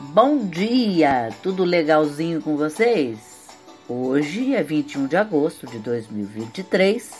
Bom 0.00 0.46
dia! 0.46 1.30
Tudo 1.42 1.64
legalzinho 1.64 2.40
com 2.40 2.56
vocês? 2.56 3.18
Hoje 3.88 4.54
é 4.54 4.62
21 4.62 5.08
de 5.08 5.16
agosto 5.16 5.66
de 5.66 5.80
2023, 5.80 7.10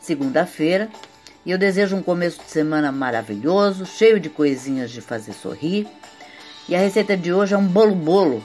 segunda-feira, 0.00 0.90
e 1.46 1.52
eu 1.52 1.56
desejo 1.56 1.94
um 1.94 2.02
começo 2.02 2.42
de 2.42 2.50
semana 2.50 2.90
maravilhoso, 2.90 3.86
cheio 3.86 4.18
de 4.18 4.28
coisinhas 4.28 4.90
de 4.90 5.00
fazer 5.00 5.32
sorrir. 5.32 5.86
E 6.68 6.74
a 6.74 6.80
receita 6.80 7.16
de 7.16 7.32
hoje 7.32 7.54
é 7.54 7.56
um 7.56 7.66
bolo 7.66 7.94
bolo. 7.94 8.42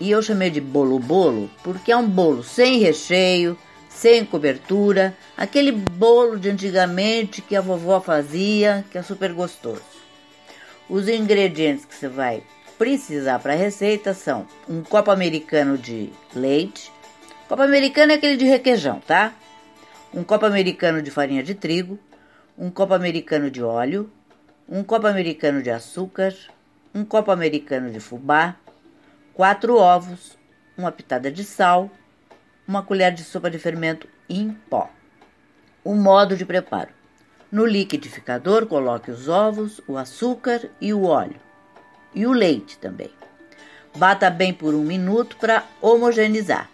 E 0.00 0.10
eu 0.10 0.20
chamei 0.20 0.50
de 0.50 0.60
bolo 0.60 0.98
bolo 0.98 1.48
porque 1.62 1.92
é 1.92 1.96
um 1.96 2.08
bolo 2.08 2.42
sem 2.42 2.80
recheio, 2.80 3.56
sem 3.88 4.24
cobertura, 4.24 5.16
aquele 5.36 5.70
bolo 5.70 6.36
de 6.36 6.50
antigamente 6.50 7.42
que 7.42 7.54
a 7.54 7.60
vovó 7.60 8.00
fazia, 8.00 8.84
que 8.90 8.98
é 8.98 9.02
super 9.02 9.32
gostoso. 9.32 9.82
Os 10.90 11.08
ingredientes 11.08 11.84
que 11.84 11.94
você 11.94 12.08
vai 12.08 12.42
precisar 12.78 13.40
para 13.40 13.54
a 13.54 13.56
receita 13.56 14.14
são 14.14 14.46
um 14.68 14.82
copo 14.82 15.10
americano 15.10 15.76
de 15.76 16.12
leite, 16.32 16.92
copo 17.48 17.62
americano 17.62 18.12
é 18.12 18.14
aquele 18.14 18.36
de 18.36 18.44
requeijão, 18.44 19.00
tá? 19.00 19.34
Um 20.14 20.22
copo 20.22 20.46
americano 20.46 21.02
de 21.02 21.10
farinha 21.10 21.42
de 21.42 21.54
trigo, 21.54 21.98
um 22.56 22.70
copo 22.70 22.94
americano 22.94 23.50
de 23.50 23.62
óleo, 23.62 24.10
um 24.68 24.84
copo 24.84 25.08
americano 25.08 25.60
de 25.60 25.70
açúcar, 25.70 26.32
um 26.94 27.04
copo 27.04 27.32
americano 27.32 27.90
de 27.90 27.98
fubá, 27.98 28.54
quatro 29.34 29.76
ovos, 29.76 30.38
uma 30.76 30.92
pitada 30.92 31.32
de 31.32 31.42
sal, 31.42 31.90
uma 32.66 32.82
colher 32.82 33.12
de 33.12 33.24
sopa 33.24 33.50
de 33.50 33.58
fermento 33.58 34.08
em 34.28 34.50
pó. 34.70 34.88
O 35.82 35.94
modo 35.94 36.36
de 36.36 36.46
preparo: 36.46 36.90
no 37.50 37.66
liquidificador, 37.66 38.66
coloque 38.66 39.10
os 39.10 39.28
ovos, 39.28 39.80
o 39.88 39.96
açúcar 39.96 40.70
e 40.80 40.92
o 40.94 41.04
óleo, 41.04 41.40
e 42.14 42.26
o 42.26 42.32
leite 42.32 42.78
também. 42.78 43.10
Bata 43.96 44.30
bem 44.30 44.52
por 44.52 44.74
um 44.74 44.82
minuto 44.82 45.36
para 45.36 45.64
homogeneizar. 45.80 46.68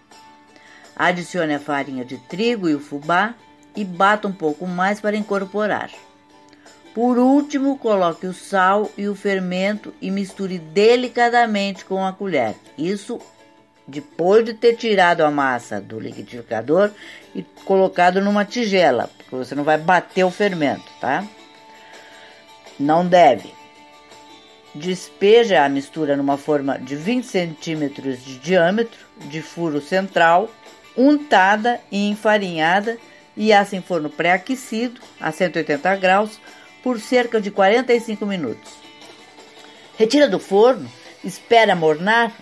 Adicione 0.96 1.54
a 1.54 1.60
farinha 1.60 2.04
de 2.04 2.18
trigo 2.18 2.68
e 2.68 2.74
o 2.74 2.80
fubá 2.80 3.34
e 3.74 3.84
bata 3.84 4.28
um 4.28 4.32
pouco 4.32 4.66
mais 4.66 5.00
para 5.00 5.16
incorporar. 5.16 5.90
Por 6.94 7.18
último, 7.18 7.76
coloque 7.76 8.26
o 8.26 8.32
sal 8.32 8.90
e 8.96 9.08
o 9.08 9.16
fermento 9.16 9.92
e 10.00 10.10
misture 10.10 10.58
delicadamente 10.58 11.84
com 11.84 12.04
a 12.04 12.12
colher. 12.12 12.54
Isso 12.78 13.20
depois 13.86 14.44
de 14.44 14.54
ter 14.54 14.76
tirado 14.76 15.22
a 15.22 15.30
massa 15.30 15.80
do 15.80 15.98
liquidificador 15.98 16.90
e 17.34 17.42
colocado 17.64 18.20
numa 18.20 18.44
tigela, 18.44 19.10
porque 19.18 19.34
você 19.34 19.54
não 19.54 19.64
vai 19.64 19.76
bater 19.76 20.24
o 20.24 20.30
fermento, 20.30 20.84
tá? 21.00 21.26
Não 22.78 23.06
deve. 23.06 23.52
Despeja 24.74 25.64
a 25.64 25.68
mistura 25.68 26.16
numa 26.16 26.36
forma 26.36 26.78
de 26.78 26.96
20 26.96 27.24
centímetros 27.24 28.24
de 28.24 28.38
diâmetro, 28.38 28.98
de 29.26 29.40
furo 29.40 29.80
central, 29.80 30.50
untada 30.96 31.80
e 31.92 32.08
enfarinhada 32.08 32.98
e 33.36 33.52
assa 33.52 33.76
em 33.76 33.82
forno 33.82 34.10
pré-aquecido 34.10 35.00
a 35.20 35.30
180 35.30 35.96
graus 35.96 36.40
por 36.82 37.00
cerca 37.00 37.40
de 37.40 37.50
45 37.50 38.26
minutos. 38.26 38.72
Retira 39.96 40.28
do 40.28 40.40
forno, 40.40 40.90
espera 41.22 41.76
mornar 41.76 42.32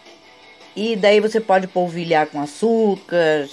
e 0.75 0.97
daí 0.97 1.21
você 1.21 1.39
pode 1.39 1.67
polvilhar 1.67 2.27
com 2.29 2.41
açúcar, 2.41 3.47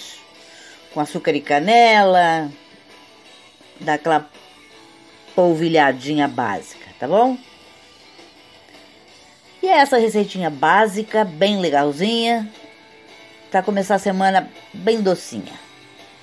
com 0.93 1.01
açúcar 1.01 1.35
e 1.35 1.41
canela, 1.41 2.49
dar 3.79 3.95
aquela 3.95 4.29
polvilhadinha 5.35 6.29
básica, 6.29 6.85
tá 6.97 7.07
bom? 7.07 7.37
E 9.61 9.67
é 9.67 9.77
essa 9.77 9.97
receitinha 9.97 10.49
básica, 10.49 11.25
bem 11.25 11.59
legalzinha, 11.59 12.47
para 13.51 13.61
começar 13.61 13.95
a 13.95 13.99
semana 13.99 14.49
bem 14.73 15.01
docinha. 15.01 15.53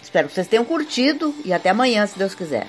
Espero 0.02 0.28
que 0.28 0.34
vocês 0.34 0.46
tenham 0.46 0.64
curtido 0.64 1.34
e 1.44 1.52
até 1.52 1.70
amanhã, 1.70 2.06
se 2.06 2.18
Deus 2.18 2.34
quiser. 2.34 2.66